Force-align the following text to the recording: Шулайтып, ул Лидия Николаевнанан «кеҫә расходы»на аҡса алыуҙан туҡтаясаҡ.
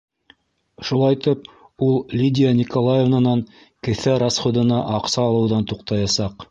Шулайтып, 0.87 1.43
ул 1.89 1.93
Лидия 2.21 2.55
Николаевнанан 2.63 3.47
«кеҫә 3.89 4.19
расходы»на 4.27 4.85
аҡса 5.01 5.31
алыуҙан 5.33 5.71
туҡтаясаҡ. 5.75 6.39